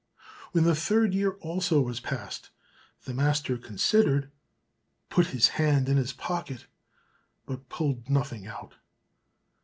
When 0.51 0.63
the 0.63 0.73
third 0.73 1.13
year 1.13 1.33
also 1.41 1.79
was 1.79 1.99
past, 1.99 2.49
the 3.03 3.13
master 3.13 3.55
considered, 3.59 4.31
put 5.11 5.27
his 5.27 5.49
hand 5.49 5.87
in 5.87 5.97
his 5.97 6.11
pocket, 6.11 6.65
but 7.45 7.69
pulled 7.69 8.09
nothing 8.09 8.47
out. 8.47 8.73